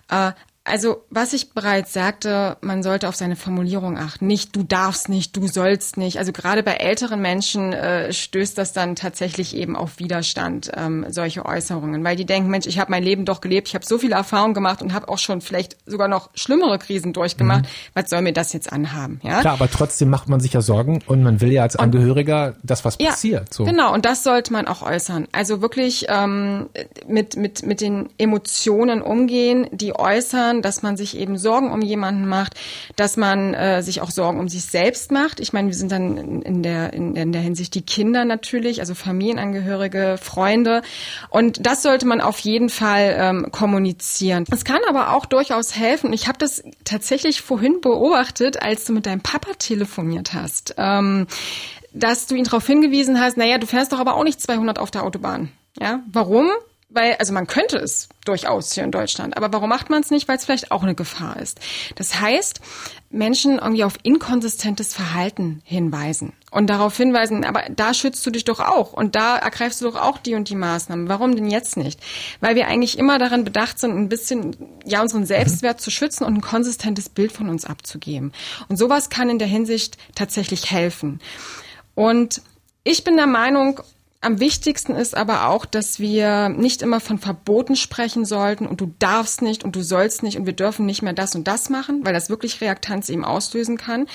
Äh, 0.09 0.31
Also, 0.65 1.03
was 1.09 1.33
ich 1.33 1.53
bereits 1.53 1.93
sagte, 1.93 2.57
man 2.61 2.83
sollte 2.83 3.07
auf 3.07 3.15
seine 3.15 3.35
Formulierung 3.35 3.97
achten. 3.97 4.27
Nicht 4.27 4.55
du 4.55 4.61
darfst 4.61 5.09
nicht, 5.09 5.35
du 5.35 5.47
sollst 5.47 5.97
nicht. 5.97 6.19
Also 6.19 6.31
gerade 6.31 6.61
bei 6.63 6.73
älteren 6.73 7.21
Menschen 7.21 7.73
äh, 7.73 8.13
stößt 8.13 8.57
das 8.57 8.73
dann 8.73 8.95
tatsächlich 8.95 9.55
eben 9.55 9.75
auf 9.75 9.99
Widerstand, 9.99 10.69
ähm, 10.75 11.05
solche 11.09 11.45
Äußerungen, 11.45 12.03
weil 12.03 12.15
die 12.15 12.25
denken, 12.25 12.49
Mensch, 12.49 12.67
ich 12.67 12.77
habe 12.77 12.91
mein 12.91 13.03
Leben 13.03 13.25
doch 13.25 13.41
gelebt, 13.41 13.69
ich 13.69 13.73
habe 13.73 13.85
so 13.85 13.97
viele 13.97 14.15
Erfahrungen 14.15 14.53
gemacht 14.53 14.81
und 14.81 14.93
habe 14.93 15.09
auch 15.09 15.17
schon 15.17 15.41
vielleicht 15.41 15.77
sogar 15.87 16.07
noch 16.07 16.29
schlimmere 16.35 16.77
Krisen 16.77 17.13
durchgemacht. 17.13 17.63
Mhm. 17.63 17.69
Was 17.95 18.09
soll 18.09 18.21
mir 18.21 18.33
das 18.33 18.53
jetzt 18.53 18.71
anhaben? 18.71 19.21
Ja? 19.23 19.39
Klar, 19.41 19.53
aber 19.53 19.71
trotzdem 19.71 20.09
macht 20.09 20.29
man 20.29 20.39
sich 20.39 20.53
ja 20.53 20.61
Sorgen 20.61 21.01
und 21.07 21.23
man 21.23 21.41
will 21.41 21.51
ja 21.51 21.63
als 21.63 21.77
Angehöriger, 21.77 22.55
dass 22.63 22.85
was 22.85 22.97
ja, 22.99 23.09
passiert. 23.11 23.53
So. 23.53 23.63
Genau, 23.63 23.93
und 23.93 24.05
das 24.05 24.23
sollte 24.23 24.53
man 24.53 24.67
auch 24.67 24.83
äußern. 24.83 25.27
Also 25.31 25.61
wirklich 25.61 26.05
ähm, 26.09 26.69
mit, 27.07 27.37
mit, 27.37 27.65
mit 27.65 27.81
den 27.81 28.09
Emotionen 28.17 29.01
umgehen, 29.01 29.67
die 29.71 29.97
äußern 29.97 30.48
dass 30.61 30.81
man 30.81 30.97
sich 30.97 31.17
eben 31.17 31.37
Sorgen 31.37 31.71
um 31.71 31.81
jemanden 31.81 32.27
macht, 32.27 32.53
dass 32.95 33.17
man 33.17 33.53
äh, 33.53 33.81
sich 33.81 34.01
auch 34.01 34.11
Sorgen 34.11 34.39
um 34.39 34.49
sich 34.49 34.65
selbst 34.65 35.11
macht. 35.11 35.39
Ich 35.39 35.53
meine, 35.53 35.67
wir 35.67 35.75
sind 35.75 35.91
dann 35.91 36.41
in 36.41 36.63
der, 36.63 36.93
in, 36.93 37.15
in 37.15 37.31
der 37.31 37.41
Hinsicht 37.41 37.75
die 37.75 37.81
Kinder 37.81 38.25
natürlich, 38.25 38.79
also 38.79 38.95
Familienangehörige, 38.95 40.17
Freunde. 40.21 40.81
Und 41.29 41.65
das 41.65 41.83
sollte 41.83 42.05
man 42.05 42.21
auf 42.21 42.39
jeden 42.39 42.69
Fall 42.69 43.15
ähm, 43.17 43.47
kommunizieren. 43.51 44.45
Es 44.51 44.65
kann 44.65 44.81
aber 44.87 45.13
auch 45.13 45.25
durchaus 45.25 45.75
helfen. 45.75 46.13
Ich 46.13 46.27
habe 46.27 46.37
das 46.37 46.63
tatsächlich 46.83 47.41
vorhin 47.41 47.81
beobachtet, 47.81 48.61
als 48.61 48.85
du 48.85 48.93
mit 48.93 49.05
deinem 49.05 49.21
Papa 49.21 49.53
telefoniert 49.57 50.33
hast. 50.33 50.75
Ähm, 50.77 51.27
dass 51.93 52.27
du 52.27 52.35
ihn 52.35 52.43
darauf 52.43 52.65
hingewiesen 52.65 53.19
hast, 53.19 53.37
naja, 53.37 53.57
du 53.57 53.67
fährst 53.67 53.91
doch 53.91 53.99
aber 53.99 54.15
auch 54.15 54.23
nicht 54.23 54.39
200 54.39 54.79
auf 54.79 54.91
der 54.91 55.03
Autobahn. 55.03 55.51
Ja, 55.79 56.01
warum? 56.11 56.49
Weil, 56.89 57.15
also 57.15 57.33
man 57.33 57.45
könnte 57.45 57.77
es 57.77 58.09
durchaus 58.25 58.73
hier 58.73 58.83
in 58.83 58.91
Deutschland, 58.91 59.37
aber 59.37 59.53
warum 59.53 59.69
macht 59.69 59.89
man 59.89 60.01
es 60.01 60.09
nicht? 60.09 60.27
Weil 60.27 60.37
es 60.37 60.45
vielleicht 60.45 60.71
auch 60.71 60.81
eine 60.81 60.95
Gefahr 60.95 61.39
ist. 61.39 61.59
Das 61.95 62.19
heißt, 62.19 62.59
Menschen 63.11 63.59
irgendwie 63.59 63.83
auf 63.83 63.97
inkonsistentes 64.01 64.93
Verhalten 64.93 65.61
hinweisen 65.63 66.33
und 66.51 66.67
darauf 66.67 66.97
hinweisen, 66.97 67.43
aber 67.45 67.63
da 67.69 67.93
schützt 67.93 68.25
du 68.25 68.31
dich 68.31 68.43
doch 68.43 68.59
auch 68.59 68.93
und 68.93 69.15
da 69.15 69.37
ergreifst 69.37 69.81
du 69.81 69.85
doch 69.85 70.01
auch 70.01 70.17
die 70.17 70.33
und 70.33 70.49
die 70.49 70.55
Maßnahmen. 70.55 71.09
Warum 71.09 71.35
denn 71.35 71.49
jetzt 71.49 71.77
nicht? 71.77 71.99
Weil 72.39 72.55
wir 72.55 72.67
eigentlich 72.67 72.97
immer 72.97 73.19
daran 73.19 73.43
bedacht 73.43 73.79
sind, 73.79 73.95
ein 73.95 74.09
bisschen, 74.09 74.55
ja, 74.83 75.01
unseren 75.01 75.25
Selbstwert 75.25 75.79
zu 75.81 75.91
schützen 75.91 76.23
und 76.23 76.35
ein 76.35 76.41
konsistentes 76.41 77.09
Bild 77.09 77.31
von 77.31 77.49
uns 77.49 77.65
abzugeben. 77.65 78.31
Und 78.67 78.77
sowas 78.77 79.09
kann 79.09 79.29
in 79.29 79.39
der 79.39 79.47
Hinsicht 79.47 79.97
tatsächlich 80.15 80.71
helfen. 80.71 81.19
Und 81.93 82.41
ich 82.83 83.03
bin 83.03 83.15
der 83.15 83.27
Meinung, 83.27 83.81
am 84.21 84.39
wichtigsten 84.39 84.95
ist 84.95 85.15
aber 85.15 85.47
auch, 85.47 85.65
dass 85.65 85.99
wir 85.99 86.49
nicht 86.49 86.81
immer 86.81 86.99
von 86.99 87.19
Verboten 87.19 87.77
sprechen 87.77 88.25
sollten 88.25 88.67
und 88.67 88.81
du 88.81 88.93
darfst 88.99 89.41
nicht 89.41 89.63
und 89.63 89.75
du 89.75 89.81
sollst 89.81 90.23
nicht 90.23 90.37
und 90.37 90.45
wir 90.45 90.53
dürfen 90.53 90.85
nicht 90.85 91.01
mehr 91.01 91.13
das 91.13 91.35
und 91.35 91.47
das 91.47 91.69
machen, 91.69 92.05
weil 92.05 92.13
das 92.13 92.29
wirklich 92.29 92.59
Reaktanz 92.59 93.07
eben 93.07 93.23
auslösen 93.23 93.77
kann, 93.77 94.07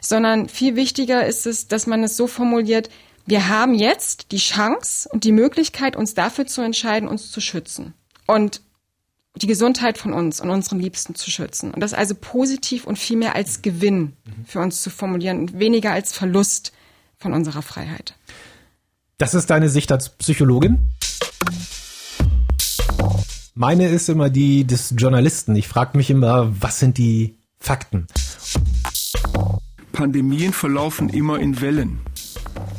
sondern 0.00 0.48
viel 0.48 0.74
wichtiger 0.74 1.24
ist 1.24 1.46
es, 1.46 1.68
dass 1.68 1.86
man 1.86 2.02
es 2.02 2.16
so 2.16 2.26
formuliert, 2.26 2.90
wir 3.24 3.48
haben 3.48 3.74
jetzt 3.74 4.32
die 4.32 4.38
Chance 4.38 5.08
und 5.12 5.22
die 5.22 5.30
Möglichkeit, 5.30 5.94
uns 5.94 6.14
dafür 6.14 6.46
zu 6.46 6.60
entscheiden, 6.60 7.08
uns 7.08 7.30
zu 7.30 7.40
schützen 7.40 7.94
und 8.26 8.62
die 9.36 9.46
Gesundheit 9.46 9.96
von 9.96 10.12
uns 10.12 10.40
und 10.40 10.50
unseren 10.50 10.80
Liebsten 10.80 11.14
zu 11.14 11.30
schützen. 11.30 11.72
Und 11.72 11.80
das 11.80 11.94
also 11.94 12.14
positiv 12.20 12.84
und 12.84 12.98
viel 12.98 13.16
mehr 13.16 13.36
als 13.36 13.62
Gewinn 13.62 14.14
für 14.44 14.58
uns 14.58 14.82
zu 14.82 14.90
formulieren 14.90 15.38
und 15.38 15.58
weniger 15.58 15.92
als 15.92 16.12
Verlust 16.12 16.72
von 17.16 17.32
unserer 17.32 17.62
Freiheit. 17.62 18.14
Das 19.22 19.34
ist 19.34 19.50
deine 19.50 19.68
Sicht 19.68 19.92
als 19.92 20.08
Psychologin? 20.08 20.78
Meine 23.54 23.86
ist 23.86 24.08
immer 24.08 24.30
die 24.30 24.64
des 24.64 24.94
Journalisten. 24.96 25.54
Ich 25.54 25.68
frage 25.68 25.96
mich 25.96 26.10
immer, 26.10 26.52
was 26.60 26.80
sind 26.80 26.98
die 26.98 27.38
Fakten? 27.60 28.08
Pandemien 29.92 30.52
verlaufen 30.52 31.08
immer 31.08 31.38
in 31.38 31.60
Wellen. 31.60 32.00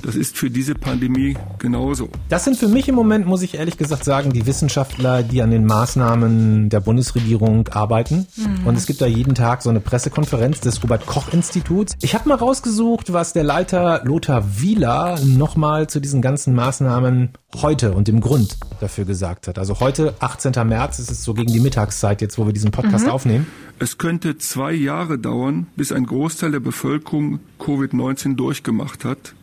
Das 0.03 0.15
ist 0.15 0.38
für 0.38 0.50
diese 0.50 0.75
Pandemie 0.75 1.38
genauso. 1.60 2.10
Das 2.27 2.43
sind 2.43 2.57
für 2.57 2.67
mich 2.67 2.89
im 2.89 2.95
Moment, 2.95 3.25
muss 3.25 3.41
ich 3.41 3.55
ehrlich 3.55 3.77
gesagt 3.77 4.03
sagen, 4.03 4.33
die 4.33 4.45
Wissenschaftler, 4.45 5.24
die 5.24 5.41
an 5.41 5.50
den 5.50 5.65
Maßnahmen 5.65 6.67
der 6.69 6.81
Bundesregierung 6.81 7.69
arbeiten. 7.69 8.27
Mhm. 8.36 8.67
Und 8.67 8.77
es 8.77 8.86
gibt 8.86 9.00
da 9.00 9.05
jeden 9.05 9.33
Tag 9.33 9.62
so 9.62 9.69
eine 9.69 9.79
Pressekonferenz 9.79 10.60
des 10.60 10.83
Robert 10.83 11.05
Koch 11.05 11.31
Instituts. 11.31 11.93
Ich 12.01 12.15
habe 12.15 12.27
mal 12.27 12.36
rausgesucht, 12.36 13.13
was 13.13 13.31
der 13.31 13.45
Leiter 13.45 14.01
Lothar 14.03 14.60
Wieler 14.60 15.17
nochmal 15.24 15.88
zu 15.88 16.01
diesen 16.01 16.22
ganzen 16.22 16.53
Maßnahmen 16.53 17.29
heute 17.62 17.93
und 17.93 18.10
dem 18.10 18.19
Grund 18.19 18.57
dafür 18.81 19.05
gesagt 19.05 19.48
hat. 19.48 19.57
Also 19.57 19.79
heute, 19.79 20.15
18. 20.19 20.51
März, 20.67 21.00
ist 21.00 21.12
es 21.12 21.24
so 21.24 21.33
gegen 21.33 21.53
die 21.53 21.62
Mittagszeit 21.62 22.22
jetzt, 22.22 22.38
wo 22.38 22.45
wir 22.45 22.51
diesen 22.51 22.72
Podcast 22.72 23.05
mhm. 23.05 23.12
aufnehmen. 23.12 23.48
Es 23.79 23.98
könnte 23.98 24.38
zwei 24.38 24.74
Jahre 24.74 25.17
dauern, 25.17 25.67
bis 25.77 25.93
ein 25.93 26.05
Großteil 26.05 26.51
der 26.51 26.60
Bevölkerung 26.60 27.39
Covid-19 27.57 28.36
durchgemacht 28.36 29.05
hat 29.05 29.33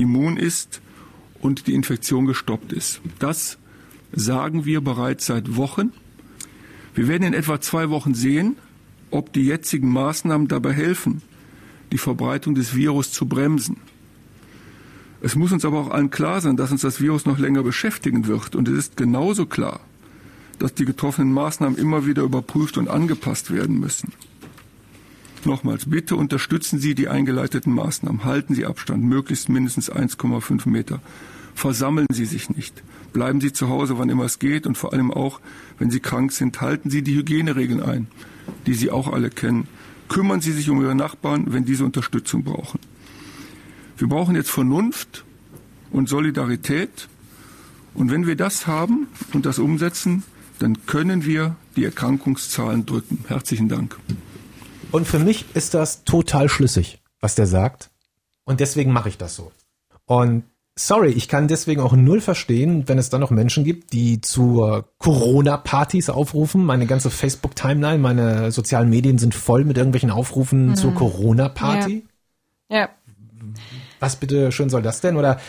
immun 0.00 0.36
ist 0.36 0.80
und 1.40 1.66
die 1.66 1.74
Infektion 1.74 2.26
gestoppt 2.26 2.72
ist. 2.72 3.00
Das 3.18 3.58
sagen 4.12 4.64
wir 4.64 4.80
bereits 4.80 5.26
seit 5.26 5.56
Wochen. 5.56 5.92
Wir 6.94 7.08
werden 7.08 7.22
in 7.22 7.34
etwa 7.34 7.60
zwei 7.60 7.90
Wochen 7.90 8.14
sehen, 8.14 8.56
ob 9.10 9.32
die 9.32 9.44
jetzigen 9.44 9.92
Maßnahmen 9.92 10.48
dabei 10.48 10.72
helfen, 10.72 11.22
die 11.92 11.98
Verbreitung 11.98 12.54
des 12.54 12.74
Virus 12.74 13.12
zu 13.12 13.26
bremsen. 13.26 13.76
Es 15.22 15.36
muss 15.36 15.52
uns 15.52 15.64
aber 15.64 15.78
auch 15.80 15.90
allen 15.90 16.10
klar 16.10 16.40
sein, 16.40 16.56
dass 16.56 16.72
uns 16.72 16.80
das 16.80 17.00
Virus 17.00 17.26
noch 17.26 17.38
länger 17.38 17.62
beschäftigen 17.62 18.26
wird. 18.26 18.54
Und 18.54 18.68
es 18.68 18.78
ist 18.78 18.96
genauso 18.96 19.46
klar, 19.46 19.80
dass 20.58 20.74
die 20.74 20.84
getroffenen 20.84 21.32
Maßnahmen 21.32 21.78
immer 21.78 22.06
wieder 22.06 22.22
überprüft 22.22 22.78
und 22.78 22.88
angepasst 22.88 23.52
werden 23.52 23.78
müssen. 23.78 24.12
Nochmals, 25.44 25.88
bitte 25.88 26.16
unterstützen 26.16 26.78
Sie 26.78 26.94
die 26.94 27.08
eingeleiteten 27.08 27.74
Maßnahmen. 27.74 28.24
Halten 28.24 28.54
Sie 28.54 28.66
Abstand, 28.66 29.04
möglichst 29.04 29.48
mindestens 29.48 29.90
1,5 29.90 30.68
Meter. 30.68 31.00
Versammeln 31.54 32.06
Sie 32.12 32.26
sich 32.26 32.50
nicht. 32.50 32.82
Bleiben 33.12 33.40
Sie 33.40 33.52
zu 33.52 33.68
Hause, 33.68 33.98
wann 33.98 34.10
immer 34.10 34.24
es 34.24 34.38
geht 34.38 34.66
und 34.66 34.76
vor 34.76 34.92
allem 34.92 35.10
auch, 35.10 35.40
wenn 35.78 35.90
Sie 35.90 36.00
krank 36.00 36.32
sind, 36.32 36.60
halten 36.60 36.90
Sie 36.90 37.02
die 37.02 37.14
Hygieneregeln 37.14 37.82
ein, 37.82 38.06
die 38.66 38.74
Sie 38.74 38.90
auch 38.90 39.12
alle 39.12 39.30
kennen. 39.30 39.66
Kümmern 40.08 40.40
Sie 40.40 40.52
sich 40.52 40.68
um 40.68 40.82
Ihre 40.82 40.94
Nachbarn, 40.94 41.52
wenn 41.52 41.64
diese 41.64 41.84
Unterstützung 41.84 42.44
brauchen. 42.44 42.78
Wir 43.96 44.08
brauchen 44.08 44.34
jetzt 44.34 44.50
Vernunft 44.50 45.24
und 45.90 46.08
Solidarität. 46.08 47.08
Und 47.94 48.10
wenn 48.10 48.26
wir 48.26 48.36
das 48.36 48.66
haben 48.66 49.08
und 49.32 49.46
das 49.46 49.58
umsetzen, 49.58 50.22
dann 50.58 50.86
können 50.86 51.24
wir 51.24 51.56
die 51.76 51.84
Erkrankungszahlen 51.84 52.86
drücken. 52.86 53.24
Herzlichen 53.26 53.68
Dank. 53.68 53.96
Und 54.92 55.06
für 55.06 55.18
mich 55.18 55.44
ist 55.54 55.74
das 55.74 56.04
total 56.04 56.48
schlüssig, 56.48 57.00
was 57.20 57.34
der 57.34 57.46
sagt. 57.46 57.90
Und 58.44 58.60
deswegen 58.60 58.92
mache 58.92 59.08
ich 59.08 59.18
das 59.18 59.36
so. 59.36 59.52
Und 60.06 60.44
sorry, 60.74 61.10
ich 61.10 61.28
kann 61.28 61.48
deswegen 61.48 61.80
auch 61.80 61.92
null 61.92 62.20
verstehen, 62.20 62.88
wenn 62.88 62.98
es 62.98 63.10
dann 63.10 63.20
noch 63.20 63.30
Menschen 63.30 63.64
gibt, 63.64 63.92
die 63.92 64.20
zu 64.20 64.82
Corona-Partys 64.98 66.10
aufrufen. 66.10 66.64
Meine 66.64 66.86
ganze 66.86 67.10
Facebook-Timeline, 67.10 67.98
meine 67.98 68.50
sozialen 68.50 68.90
Medien 68.90 69.18
sind 69.18 69.34
voll 69.34 69.64
mit 69.64 69.76
irgendwelchen 69.76 70.10
Aufrufen 70.10 70.70
mhm. 70.70 70.74
zur 70.76 70.94
Corona-Party. 70.94 72.06
Ja. 72.68 72.78
ja. 72.78 72.88
Was 74.00 74.16
bitte 74.16 74.50
schön 74.52 74.70
soll 74.70 74.82
das 74.82 75.00
denn? 75.00 75.16
Oder 75.16 75.40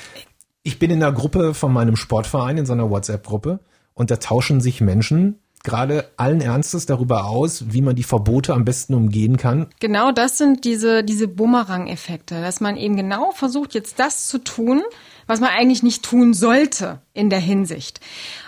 ich 0.64 0.78
bin 0.78 0.92
in 0.92 1.02
einer 1.02 1.14
Gruppe 1.14 1.54
von 1.54 1.74
meinem 1.74 1.96
Sportverein, 1.96 2.58
in 2.58 2.66
so 2.66 2.74
einer 2.74 2.90
WhatsApp-Gruppe, 2.90 3.60
und 3.94 4.12
da 4.12 4.18
tauschen 4.18 4.62
sich 4.62 4.82
Menschen 4.82 5.40
gerade 5.64 6.10
allen 6.18 6.42
Ernstes 6.42 6.86
darüber 6.86 7.26
aus, 7.26 7.66
wie 7.68 7.82
man 7.82 7.96
die 7.96 8.04
Verbote 8.04 8.54
am 8.54 8.66
besten 8.66 8.94
umgehen 8.94 9.38
kann. 9.38 9.68
Genau 9.80 10.12
das 10.12 10.38
sind 10.38 10.66
diese, 10.66 11.04
diese 11.04 11.28
Bumerang-Effekte, 11.28 12.42
dass 12.42 12.62
man 12.62 12.78
eben 12.78 12.96
genau 12.96 13.32
versucht, 13.32 13.74
jetzt 13.74 14.00
das 14.00 14.28
zu 14.28 14.40
tun, 14.40 14.82
was 15.28 15.40
man 15.40 15.50
eigentlich 15.50 15.84
nicht 15.84 16.04
tun 16.04 16.34
sollte 16.34 17.02
in 17.14 17.30
der 17.30 17.40
Hinsicht. 17.40 18.00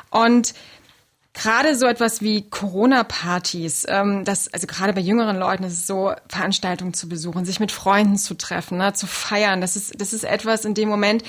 Und 0.10 0.54
gerade 1.34 1.76
so 1.76 1.86
etwas 1.86 2.22
wie 2.22 2.50
Corona-Partys, 2.50 3.86
ähm, 3.90 4.24
das, 4.24 4.54
also 4.54 4.68
gerade 4.68 4.94
bei 4.94 5.02
jüngeren 5.02 5.38
Leuten 5.38 5.64
ist 5.64 5.74
es 5.74 5.88
so, 5.88 6.14
Veranstaltungen 6.30 6.94
zu 6.94 7.10
besuchen, 7.10 7.46
sich 7.46 7.60
mit 7.60 7.72
Freunden 7.72 8.18
zu 8.18 8.36
treffen, 8.36 8.78
ne, 8.78 8.94
zu 8.94 9.08
feiern, 9.08 9.62
das 9.62 9.76
ist, 9.76 10.00
das 10.00 10.14
ist 10.14 10.24
etwas 10.24 10.66
in 10.66 10.74
dem 10.74 10.90
Moment, 10.90 11.24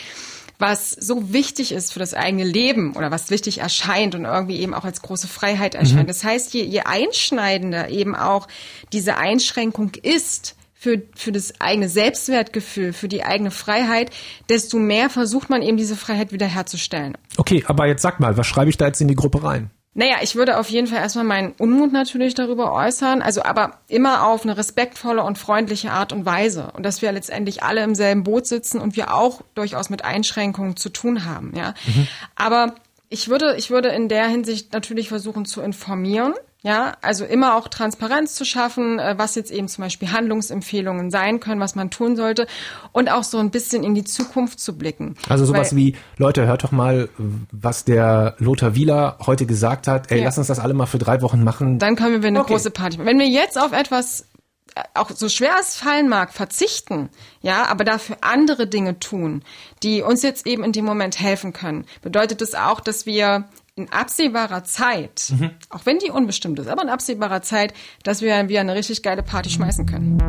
was 0.59 0.91
so 0.91 1.33
wichtig 1.33 1.73
ist 1.73 1.93
für 1.93 1.99
das 1.99 2.15
eigene 2.15 2.45
Leben 2.45 2.95
oder 2.95 3.11
was 3.11 3.31
wichtig 3.31 3.59
erscheint 3.59 4.15
und 4.15 4.25
irgendwie 4.25 4.61
eben 4.61 4.75
auch 4.75 4.85
als 4.85 5.03
große 5.03 5.29
Freiheit 5.29 5.75
erscheint. 5.75 6.05
Mhm. 6.05 6.09
Das 6.09 6.25
heißt, 6.25 6.55
je, 6.55 6.65
je 6.65 6.81
einschneidender 6.81 7.89
eben 7.91 8.15
auch 8.15 8.49
diese 8.93 9.17
Einschränkung 9.17 9.93
ist, 10.03 10.57
für, 10.85 11.01
für 11.17 11.33
das 11.33 11.63
eigene 11.63 11.89
Selbstwertgefühl, 11.89 12.93
für 12.93 13.09
die 13.09 13.25
eigene 13.25 13.51
Freiheit, 13.51 14.11
desto 14.51 14.79
mehr 14.79 15.09
versucht 15.09 15.49
man 15.49 15.63
eben 15.63 15.79
diese 15.79 15.97
Freiheit 15.97 16.31
wiederherzustellen. 16.31 17.17
Okay, 17.39 17.65
aber 17.67 17.87
jetzt 17.87 18.03
sag 18.03 18.21
mal, 18.21 18.37
was 18.37 18.47
schreibe 18.47 18.69
ich 18.69 18.77
da 18.77 18.87
jetzt 18.87 19.01
in 19.01 19.09
die 19.09 19.15
Gruppe 19.15 19.43
rein? 19.43 19.71
Naja, 19.97 20.17
ich 20.23 20.35
würde 20.35 20.59
auf 20.59 20.69
jeden 20.69 20.89
Fall 20.89 20.99
erstmal 20.99 21.25
meinen 21.25 21.53
Unmut 21.53 21.93
natürlich 21.93 22.35
darüber 22.35 22.73
äußern, 22.73 23.23
also 23.23 23.43
aber 23.45 23.79
immer 23.87 24.27
auf 24.27 24.43
eine 24.43 24.57
respektvolle 24.57 25.23
und 25.23 25.39
freundliche 25.39 25.93
Art 25.93 26.13
und 26.13 26.27
Weise 26.27 26.73
und 26.77 26.83
dass 26.83 27.01
wir 27.01 27.13
letztendlich 27.13 27.63
alle 27.63 27.85
im 27.85 27.95
selben 27.95 28.25
Boot 28.25 28.47
sitzen 28.47 28.81
und 28.81 28.97
wir 28.97 29.15
auch 29.15 29.43
durchaus 29.55 29.91
mit 29.91 30.05
Einschränkungen 30.05 30.77
zu 30.77 30.89
tun 30.89 31.25
haben, 31.25 31.53
ja. 31.57 31.75
Mhm. 31.87 32.09
Aber 32.35 32.75
ich 33.09 33.29
würde, 33.29 33.55
ich 33.57 33.71
würde 33.71 33.91
in 33.91 34.09
der 34.09 34.27
Hinsicht 34.27 34.73
natürlich 34.73 35.09
versuchen 35.09 35.45
zu 35.45 35.61
informieren, 35.63 36.35
Ja, 36.64 36.97
also 37.02 37.26
immer 37.26 37.56
auch 37.56 37.68
Transparenz 37.68 38.35
zu 38.35 38.47
schaffen, 38.47 38.99
äh, 38.99 39.16
was 39.18 39.35
jetzt 39.35 39.50
eben 39.50 39.68
zum 39.68 39.85
Beispiel 39.85 40.12
Handlungsempfehlungen 40.12 41.11
sein 41.11 41.38
können, 41.38 41.61
was 41.61 41.75
man 41.75 41.90
tun 41.90 42.16
sollte 42.16 42.47
und 42.92 43.12
auch 43.12 43.23
so 43.23 43.37
ein 43.37 43.50
bisschen 43.50 43.85
in 43.85 43.94
die 43.94 44.02
Zukunft 44.02 44.59
zu 44.59 44.78
blicken. 44.78 45.14
Also 45.28 45.44
sowas 45.44 45.73
Weil, 45.73 45.78
wie, 45.78 45.97
Leute, 46.16 46.47
hört 46.47 46.64
doch 46.64 46.73
mal, 46.73 47.11
was 47.52 47.85
der 47.85 48.35
Lothar 48.38 48.75
Wieler 48.75 49.18
heute 49.26 49.44
gesagt 49.44 49.88
hat. 49.88 50.11
Ey, 50.11 50.21
ja. 50.21 50.25
lass 50.25 50.38
uns 50.38 50.47
das 50.47 50.59
alle 50.59 50.73
mal 50.73 50.87
für 50.87 50.97
drei 50.97 51.21
Wochen 51.21 51.44
machen. 51.44 51.78
Dann 51.78 51.97
können 51.97 52.23
wir 52.23 52.28
eine 52.28 52.40
okay. 52.40 52.54
große 52.54 52.71
Party 52.71 52.97
machen. 52.97 53.09
Wenn 53.09 53.18
wir 53.18 53.28
jetzt 53.28 53.61
auf 53.61 53.73
etwas 53.73 54.26
äh, 54.75 54.80
auch 54.94 55.11
so 55.11 55.28
schwer 55.28 55.56
es 55.61 55.76
fallen 55.76 56.09
mag, 56.09 56.33
verzichten, 56.33 57.11
ja, 57.42 57.66
aber 57.66 57.85
dafür 57.85 58.16
andere 58.23 58.66
Dinge 58.66 58.99
tun, 58.99 59.42
die 59.83 60.00
uns 60.00 60.23
jetzt 60.23 60.47
eben 60.47 60.64
in 60.64 60.73
dem 60.73 60.87
Moment 60.87 61.21
helfen 61.21 61.52
können, 61.52 61.85
bedeutet 62.00 62.40
das 62.40 62.54
auch, 62.54 62.80
dass 62.80 63.04
wir 63.04 63.44
in 63.76 63.90
absehbarer 63.90 64.62
Zeit, 64.62 65.33
mhm. 65.37 65.50
auch 65.69 65.85
wenn 65.85 65.99
die 65.99 66.11
unbestimmt 66.11 66.61
ist, 66.61 66.69
aber 66.69 66.83
in 66.83 66.88
absehbarer 66.88 67.43
Zeit, 67.43 67.75
dass 68.04 68.23
wir 68.23 68.49
wieder 68.49 68.61
eine 68.61 68.75
richtig 68.75 69.02
geile 69.02 69.25
Party 69.25 69.50
schmeißen 69.50 69.87
können. 69.87 70.21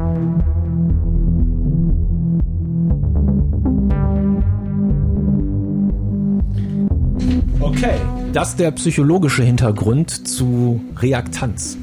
Okay, 7.60 7.96
das 8.34 8.50
ist 8.50 8.60
der 8.60 8.72
psychologische 8.72 9.44
Hintergrund 9.44 10.28
zu 10.28 10.82
Reaktanz 10.98 11.78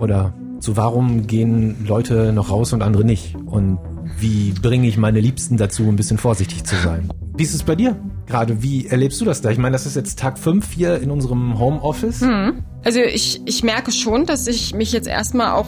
oder 0.00 0.34
zu 0.58 0.76
warum 0.76 1.28
gehen 1.28 1.86
Leute 1.86 2.32
noch 2.32 2.50
raus 2.50 2.72
und 2.72 2.82
andere 2.82 3.04
nicht 3.04 3.36
und 3.46 3.78
wie 4.18 4.52
bringe 4.52 4.88
ich 4.88 4.96
meine 4.96 5.20
Liebsten 5.20 5.58
dazu, 5.58 5.84
ein 5.84 5.96
bisschen 5.96 6.18
vorsichtig 6.18 6.64
zu 6.64 6.74
sein. 6.76 7.08
Wie 7.36 7.42
ist 7.44 7.54
es 7.54 7.62
bei 7.62 7.76
dir 7.76 7.96
gerade? 8.26 8.62
Wie 8.62 8.86
erlebst 8.86 9.20
du 9.20 9.24
das 9.24 9.40
da? 9.40 9.50
Ich 9.50 9.58
meine, 9.58 9.72
das 9.72 9.86
ist 9.86 9.96
jetzt 9.96 10.18
Tag 10.18 10.38
5 10.38 10.72
hier 10.72 11.00
in 11.00 11.10
unserem 11.10 11.58
Homeoffice. 11.58 12.20
Hm. 12.20 12.64
Also 12.84 13.00
ich, 13.00 13.40
ich 13.46 13.62
merke 13.62 13.92
schon, 13.92 14.26
dass 14.26 14.46
ich 14.46 14.74
mich 14.74 14.92
jetzt 14.92 15.08
erstmal 15.08 15.52
auch 15.52 15.66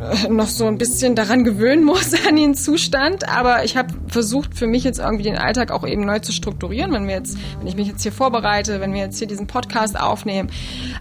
äh, 0.00 0.28
noch 0.28 0.46
so 0.46 0.66
ein 0.66 0.78
bisschen 0.78 1.16
daran 1.16 1.42
gewöhnen 1.42 1.82
muss 1.82 2.12
an 2.28 2.36
den 2.36 2.54
Zustand, 2.54 3.28
aber 3.28 3.64
ich 3.64 3.76
habe 3.76 3.92
versucht 4.06 4.56
für 4.56 4.66
mich 4.66 4.84
jetzt 4.84 4.98
irgendwie 4.98 5.24
den 5.24 5.36
Alltag 5.36 5.72
auch 5.72 5.86
eben 5.86 6.04
neu 6.04 6.20
zu 6.20 6.30
strukturieren, 6.30 6.92
wenn 6.92 7.06
wir 7.06 7.14
jetzt, 7.14 7.36
wenn 7.58 7.66
ich 7.66 7.74
mich 7.74 7.88
jetzt 7.88 8.02
hier 8.02 8.12
vorbereite, 8.12 8.80
wenn 8.80 8.92
wir 8.92 9.00
jetzt 9.00 9.18
hier 9.18 9.26
diesen 9.26 9.46
Podcast 9.46 9.98
aufnehmen 9.98 10.50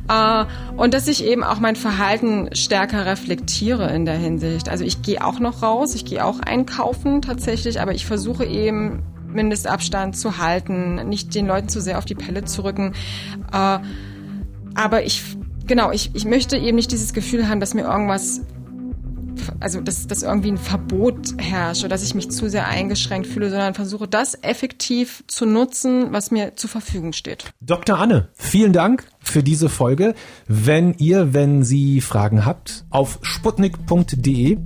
äh, 0.10 0.46
und 0.78 0.94
dass 0.94 1.08
ich 1.08 1.24
eben 1.26 1.44
auch 1.44 1.60
mein 1.60 1.76
Verhalten 1.76 2.50
stärker 2.54 3.06
reflektiere 3.06 3.94
in 3.94 4.06
der 4.06 4.18
Hinsicht. 4.18 4.70
Also 4.70 4.84
ich 4.84 5.02
gehe 5.04 5.24
auch 5.24 5.40
noch 5.40 5.62
raus, 5.62 5.94
ich 5.94 6.06
gehe 6.06 6.26
auch 6.26 6.40
einkaufen 6.40 7.22
tatsächlich, 7.22 7.80
aber 7.80 7.94
ich 7.94 8.06
versuche 8.06 8.46
eben 8.46 9.04
Mindestabstand 9.38 10.18
zu 10.18 10.38
halten, 10.38 11.08
nicht 11.08 11.34
den 11.34 11.48
Leuten 11.48 11.70
zu 11.70 11.80
sehr 11.80 11.98
auf 11.98 12.06
die 12.06 12.16
Pelle 12.16 12.44
zu 12.44 12.64
rücken. 12.64 12.94
Äh, 13.54 13.80
aber 14.76 15.06
ich, 15.06 15.24
genau, 15.66 15.92
ich, 15.92 16.12
ich 16.14 16.26
möchte 16.26 16.58
eben 16.58 16.76
nicht 16.76 16.92
dieses 16.92 17.14
Gefühl 17.14 17.48
haben, 17.48 17.60
dass 17.60 17.74
mir 17.74 17.84
irgendwas 17.84 18.42
also 19.60 19.82
dass, 19.82 20.08
dass 20.08 20.24
irgendwie 20.24 20.52
ein 20.52 20.58
Verbot 20.58 21.36
herrscht 21.38 21.82
oder 21.82 21.90
dass 21.90 22.04
ich 22.04 22.16
mich 22.16 22.30
zu 22.32 22.50
sehr 22.50 22.68
eingeschränkt 22.68 23.28
fühle, 23.28 23.50
sondern 23.50 23.74
versuche 23.74 24.08
das 24.08 24.38
effektiv 24.42 25.24
zu 25.28 25.46
nutzen, 25.46 26.12
was 26.12 26.32
mir 26.32 26.56
zur 26.56 26.70
Verfügung 26.70 27.14
steht. 27.14 27.46
Dr. 27.62 27.98
Anne, 27.98 28.30
vielen 28.34 28.74
Dank 28.74 29.06
für 29.20 29.44
diese 29.44 29.70
Folge. 29.70 30.16
Wenn 30.48 30.94
ihr, 30.96 31.34
wenn 31.34 31.64
Sie 31.64 32.02
Fragen 32.02 32.46
habt, 32.46 32.86
auf 32.90 33.20
sputnik.de 33.22 34.58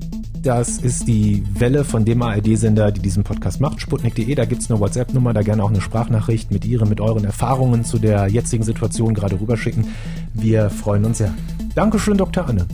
das 0.42 0.78
ist 0.78 1.08
die 1.08 1.44
Welle 1.54 1.84
von 1.84 2.06
dem 2.06 2.22
ARD-Sender, 2.22 2.92
die 2.92 3.02
diesen 3.02 3.24
Podcast 3.24 3.62
macht, 3.62 3.82
sputnik.de. 3.82 4.34
Da 4.36 4.46
gibt's 4.46 4.70
eine 4.70 4.80
WhatsApp-Nummer, 4.80 5.34
da 5.34 5.42
gerne 5.42 5.64
auch 5.64 5.70
eine 5.70 5.82
Sprachnachricht 5.82 6.52
mit 6.52 6.66
Ihren, 6.66 6.90
mit 6.90 7.00
euren 7.02 7.24
Erfahrungen 7.24 7.86
zu 7.86 8.00
der 8.00 8.28
jetzigen 8.28 8.64
Situation 8.64 9.14
gerade 9.14 9.40
rüberschicken. 9.40 9.88
Wir 10.34 10.70
freuen 10.70 11.06
uns 11.06 11.20
sehr. 11.20 11.34
Dankeschön, 11.76 12.18
Dr. 12.18 12.48
Anne. 12.48 12.66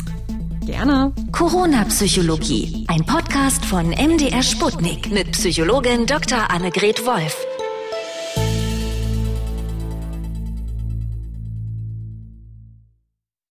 Gerne. 0.65 1.13
Corona-Psychologie. 1.31 2.85
Ein 2.87 3.05
Podcast 3.05 3.63
von 3.63 3.89
MDR 3.89 4.43
Sputnik 4.43 5.11
mit 5.11 5.31
Psychologin 5.31 6.05
Dr. 6.05 6.51
Annegret 6.51 7.05
Wolf. 7.05 7.37